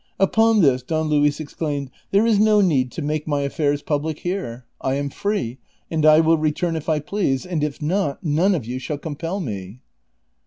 [0.19, 4.65] Upon this Don Luis exclaimed," There is no need to make my affairs public here;
[4.81, 5.59] I am free,
[5.91, 9.39] and I will return if I please; and if not, none of you shall compel
[9.39, 9.81] me."